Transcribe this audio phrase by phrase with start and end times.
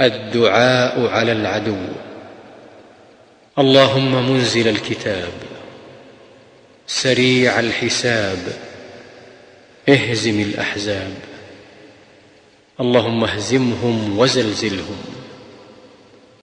[0.00, 1.86] الدعاء على العدو.
[3.58, 5.32] اللهم منزل الكتاب.
[6.86, 8.38] سريع الحساب.
[9.88, 11.14] اهزم الأحزاب.
[12.80, 15.13] اللهم اهزمهم وزلزلهم.